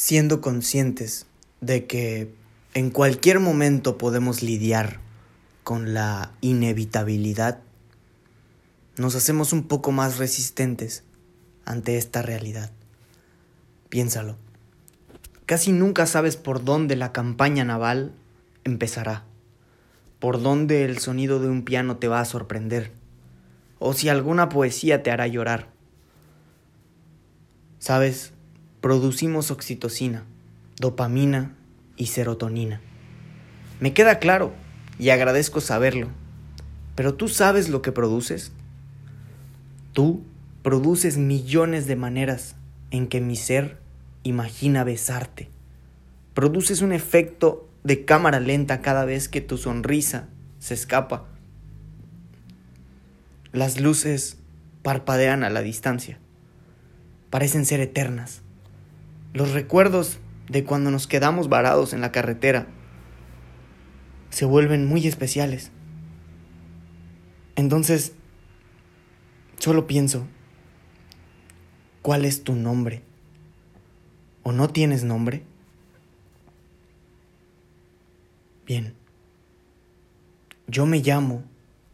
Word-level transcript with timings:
siendo 0.00 0.40
conscientes 0.40 1.26
de 1.60 1.86
que 1.86 2.32
en 2.72 2.88
cualquier 2.88 3.38
momento 3.38 3.98
podemos 3.98 4.42
lidiar 4.42 4.98
con 5.62 5.92
la 5.92 6.32
inevitabilidad, 6.40 7.58
nos 8.96 9.14
hacemos 9.14 9.52
un 9.52 9.64
poco 9.64 9.92
más 9.92 10.16
resistentes 10.16 11.04
ante 11.66 11.98
esta 11.98 12.22
realidad. 12.22 12.70
Piénsalo. 13.90 14.38
Casi 15.44 15.70
nunca 15.70 16.06
sabes 16.06 16.38
por 16.38 16.64
dónde 16.64 16.96
la 16.96 17.12
campaña 17.12 17.66
naval 17.66 18.14
empezará, 18.64 19.24
por 20.18 20.40
dónde 20.40 20.86
el 20.86 20.96
sonido 20.96 21.40
de 21.40 21.50
un 21.50 21.62
piano 21.62 21.98
te 21.98 22.08
va 22.08 22.20
a 22.20 22.24
sorprender, 22.24 22.90
o 23.78 23.92
si 23.92 24.08
alguna 24.08 24.48
poesía 24.48 25.02
te 25.02 25.10
hará 25.10 25.26
llorar. 25.26 25.68
Sabes, 27.78 28.32
producimos 28.80 29.50
oxitocina, 29.50 30.24
dopamina 30.78 31.54
y 31.96 32.06
serotonina. 32.06 32.80
Me 33.80 33.92
queda 33.92 34.18
claro 34.18 34.52
y 34.98 35.10
agradezco 35.10 35.60
saberlo, 35.60 36.08
pero 36.94 37.14
¿tú 37.14 37.28
sabes 37.28 37.68
lo 37.68 37.82
que 37.82 37.92
produces? 37.92 38.52
Tú 39.92 40.22
produces 40.62 41.16
millones 41.16 41.86
de 41.86 41.96
maneras 41.96 42.56
en 42.90 43.06
que 43.06 43.20
mi 43.20 43.36
ser 43.36 43.78
imagina 44.22 44.84
besarte. 44.84 45.48
Produces 46.34 46.82
un 46.82 46.92
efecto 46.92 47.68
de 47.84 48.04
cámara 48.04 48.40
lenta 48.40 48.82
cada 48.82 49.04
vez 49.04 49.28
que 49.28 49.40
tu 49.40 49.56
sonrisa 49.56 50.28
se 50.58 50.74
escapa. 50.74 51.26
Las 53.52 53.80
luces 53.80 54.36
parpadean 54.82 55.42
a 55.44 55.50
la 55.50 55.62
distancia. 55.62 56.18
Parecen 57.30 57.64
ser 57.64 57.80
eternas. 57.80 58.42
Los 59.32 59.52
recuerdos 59.52 60.18
de 60.48 60.64
cuando 60.64 60.90
nos 60.90 61.06
quedamos 61.06 61.48
varados 61.48 61.92
en 61.92 62.00
la 62.00 62.10
carretera 62.10 62.66
se 64.30 64.44
vuelven 64.44 64.86
muy 64.86 65.06
especiales. 65.06 65.70
Entonces, 67.54 68.14
solo 69.58 69.86
pienso, 69.86 70.26
¿cuál 72.02 72.24
es 72.24 72.42
tu 72.42 72.54
nombre? 72.54 73.02
¿O 74.42 74.50
no 74.50 74.68
tienes 74.68 75.04
nombre? 75.04 75.44
Bien, 78.66 78.94
yo 80.66 80.86
me 80.86 81.00
llamo 81.00 81.44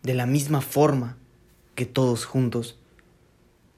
de 0.02 0.14
la 0.14 0.24
misma 0.24 0.60
forma 0.62 1.18
que 1.74 1.84
todos 1.84 2.24
juntos 2.24 2.78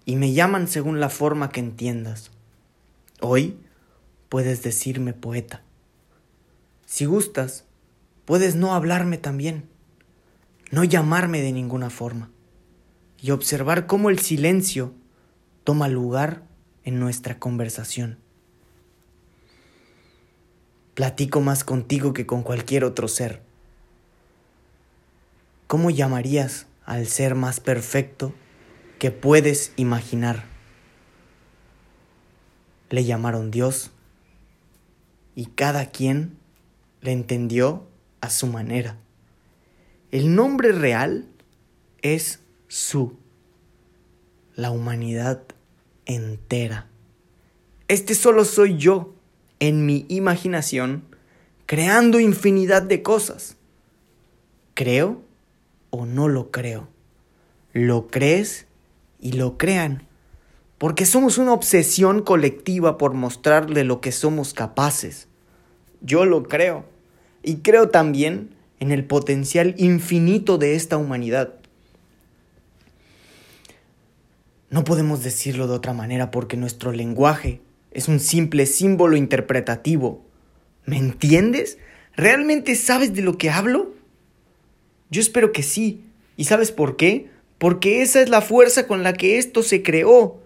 y 0.04 0.16
me 0.16 0.32
llaman 0.32 0.68
según 0.68 1.00
la 1.00 1.08
forma 1.08 1.50
que 1.50 1.60
entiendas. 1.60 2.30
Hoy 3.20 3.58
puedes 4.28 4.62
decirme 4.62 5.12
poeta. 5.12 5.62
Si 6.86 7.04
gustas, 7.04 7.64
puedes 8.24 8.54
no 8.54 8.74
hablarme 8.74 9.18
también, 9.18 9.68
no 10.70 10.84
llamarme 10.84 11.40
de 11.40 11.52
ninguna 11.52 11.90
forma, 11.90 12.30
y 13.20 13.32
observar 13.32 13.86
cómo 13.86 14.08
el 14.08 14.20
silencio 14.20 14.94
toma 15.64 15.88
lugar 15.88 16.44
en 16.84 17.00
nuestra 17.00 17.38
conversación. 17.38 18.18
Platico 20.94 21.40
más 21.40 21.64
contigo 21.64 22.12
que 22.12 22.24
con 22.26 22.42
cualquier 22.42 22.84
otro 22.84 23.08
ser. 23.08 23.42
¿Cómo 25.66 25.90
llamarías 25.90 26.66
al 26.84 27.06
ser 27.06 27.34
más 27.34 27.60
perfecto 27.60 28.32
que 28.98 29.10
puedes 29.10 29.72
imaginar? 29.76 30.47
Le 32.90 33.04
llamaron 33.04 33.50
Dios 33.50 33.90
y 35.34 35.46
cada 35.46 35.86
quien 35.86 36.36
le 37.00 37.12
entendió 37.12 37.86
a 38.20 38.30
su 38.30 38.46
manera. 38.46 38.96
El 40.10 40.34
nombre 40.34 40.72
real 40.72 41.26
es 42.02 42.40
Su, 42.66 43.16
la 44.54 44.70
humanidad 44.70 45.42
entera. 46.06 46.88
Este 47.86 48.14
solo 48.14 48.44
soy 48.44 48.76
yo, 48.78 49.14
en 49.60 49.86
mi 49.86 50.06
imaginación, 50.08 51.04
creando 51.66 52.20
infinidad 52.20 52.82
de 52.82 53.02
cosas. 53.02 53.56
¿Creo 54.74 55.22
o 55.90 56.06
no 56.06 56.28
lo 56.28 56.50
creo? 56.50 56.88
¿Lo 57.72 58.08
crees 58.08 58.66
y 59.20 59.32
lo 59.32 59.58
crean? 59.58 60.07
Porque 60.78 61.06
somos 61.06 61.38
una 61.38 61.52
obsesión 61.52 62.22
colectiva 62.22 62.98
por 62.98 63.14
mostrarle 63.14 63.84
lo 63.84 64.00
que 64.00 64.12
somos 64.12 64.54
capaces. 64.54 65.26
Yo 66.00 66.24
lo 66.24 66.44
creo, 66.44 66.84
y 67.42 67.56
creo 67.56 67.88
también 67.88 68.50
en 68.80 68.92
el 68.92 69.04
potencial 69.04 69.74
infinito 69.76 70.56
de 70.56 70.76
esta 70.76 70.96
humanidad. 70.96 71.54
No 74.70 74.84
podemos 74.84 75.24
decirlo 75.24 75.66
de 75.66 75.74
otra 75.74 75.94
manera 75.94 76.30
porque 76.30 76.56
nuestro 76.56 76.92
lenguaje 76.92 77.60
es 77.90 78.06
un 78.06 78.20
simple 78.20 78.66
símbolo 78.66 79.16
interpretativo. 79.16 80.24
¿Me 80.84 80.98
entiendes? 80.98 81.78
¿Realmente 82.14 82.74
sabes 82.76 83.14
de 83.14 83.22
lo 83.22 83.38
que 83.38 83.50
hablo? 83.50 83.94
Yo 85.10 85.20
espero 85.20 85.52
que 85.52 85.62
sí. 85.62 86.04
¿Y 86.36 86.44
sabes 86.44 86.70
por 86.70 86.96
qué? 86.96 87.30
Porque 87.56 88.02
esa 88.02 88.20
es 88.20 88.28
la 88.28 88.42
fuerza 88.42 88.86
con 88.86 89.02
la 89.02 89.14
que 89.14 89.38
esto 89.38 89.62
se 89.62 89.82
creó. 89.82 90.40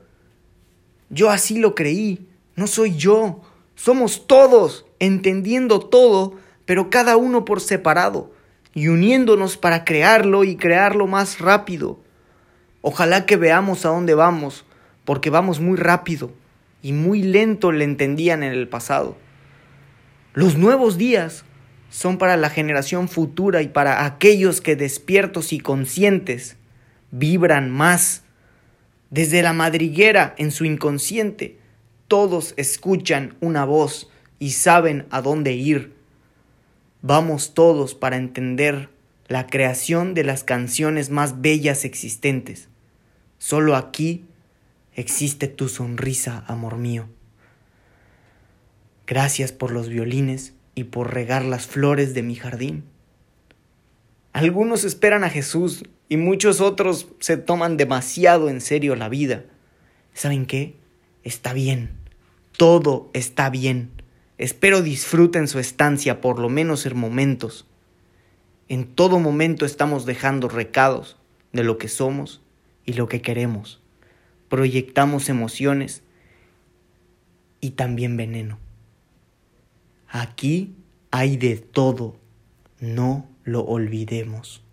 Yo 1.12 1.30
así 1.30 1.58
lo 1.58 1.76
creí. 1.76 2.26
No 2.56 2.66
soy 2.66 2.96
yo. 2.96 3.42
Somos 3.76 4.26
todos, 4.26 4.86
entendiendo 4.98 5.78
todo, 5.78 6.34
pero 6.64 6.90
cada 6.90 7.16
uno 7.16 7.44
por 7.44 7.60
separado, 7.60 8.32
y 8.74 8.88
uniéndonos 8.88 9.56
para 9.56 9.84
crearlo 9.84 10.42
y 10.42 10.56
crearlo 10.56 11.06
más 11.06 11.38
rápido. 11.38 12.00
Ojalá 12.80 13.26
que 13.26 13.36
veamos 13.36 13.84
a 13.84 13.90
dónde 13.90 14.14
vamos, 14.14 14.64
porque 15.04 15.30
vamos 15.30 15.60
muy 15.60 15.76
rápido 15.76 16.32
y 16.82 16.92
muy 16.92 17.22
lento 17.22 17.72
le 17.72 17.84
entendían 17.84 18.42
en 18.42 18.52
el 18.52 18.68
pasado. 18.68 19.16
Los 20.34 20.56
nuevos 20.56 20.96
días 20.96 21.44
son 21.90 22.16
para 22.16 22.36
la 22.36 22.48
generación 22.48 23.08
futura 23.08 23.62
y 23.62 23.68
para 23.68 24.06
aquellos 24.06 24.60
que 24.60 24.76
despiertos 24.76 25.52
y 25.52 25.60
conscientes 25.60 26.56
vibran 27.10 27.70
más 27.70 28.21
desde 29.12 29.42
la 29.42 29.52
madriguera 29.52 30.34
en 30.38 30.50
su 30.50 30.64
inconsciente, 30.64 31.58
todos 32.08 32.54
escuchan 32.56 33.36
una 33.40 33.66
voz 33.66 34.10
y 34.38 34.52
saben 34.52 35.04
a 35.10 35.20
dónde 35.20 35.52
ir. 35.52 35.92
Vamos 37.02 37.52
todos 37.52 37.94
para 37.94 38.16
entender 38.16 38.88
la 39.28 39.48
creación 39.48 40.14
de 40.14 40.24
las 40.24 40.44
canciones 40.44 41.10
más 41.10 41.42
bellas 41.42 41.84
existentes. 41.84 42.68
Solo 43.36 43.76
aquí 43.76 44.24
existe 44.94 45.46
tu 45.46 45.68
sonrisa, 45.68 46.42
amor 46.46 46.78
mío. 46.78 47.06
Gracias 49.06 49.52
por 49.52 49.72
los 49.72 49.90
violines 49.90 50.54
y 50.74 50.84
por 50.84 51.12
regar 51.12 51.44
las 51.44 51.66
flores 51.66 52.14
de 52.14 52.22
mi 52.22 52.34
jardín. 52.34 52.84
Algunos 54.32 54.84
esperan 54.84 55.24
a 55.24 55.30
Jesús 55.30 55.84
y 56.08 56.16
muchos 56.16 56.60
otros 56.60 57.08
se 57.20 57.36
toman 57.36 57.76
demasiado 57.76 58.48
en 58.48 58.60
serio 58.60 58.96
la 58.96 59.08
vida. 59.08 59.44
¿Saben 60.14 60.46
qué? 60.46 60.76
Está 61.22 61.52
bien. 61.52 61.90
Todo 62.56 63.10
está 63.12 63.50
bien. 63.50 63.90
Espero 64.38 64.82
disfruten 64.82 65.48
su 65.48 65.58
estancia 65.58 66.20
por 66.20 66.38
lo 66.38 66.48
menos 66.48 66.86
en 66.86 66.96
momentos. 66.96 67.66
En 68.68 68.86
todo 68.86 69.18
momento 69.18 69.66
estamos 69.66 70.06
dejando 70.06 70.48
recados 70.48 71.18
de 71.52 71.62
lo 71.62 71.76
que 71.76 71.88
somos 71.88 72.40
y 72.86 72.94
lo 72.94 73.08
que 73.08 73.20
queremos. 73.20 73.80
Proyectamos 74.48 75.28
emociones 75.28 76.02
y 77.60 77.70
también 77.70 78.16
veneno. 78.16 78.58
Aquí 80.08 80.74
hay 81.10 81.36
de 81.36 81.56
todo. 81.56 82.16
No 82.82 83.28
lo 83.44 83.64
olvidemos. 83.64 84.64